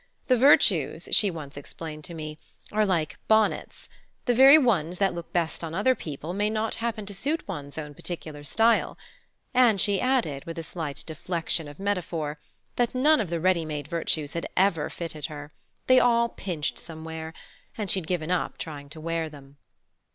[0.29, 2.39] The virtues, she once explained to me,
[2.71, 3.87] are like bonnets:
[4.25, 7.77] the very ones that look best on other people may not happen to suit one's
[7.77, 8.97] own particular style;
[9.53, 12.39] and she added, with a slight deflection of metaphor,
[12.77, 15.53] that none of the ready made virtues ever had fitted her:
[15.85, 17.31] they all pinched somewhere,
[17.77, 19.57] and she'd given up trying to wear them.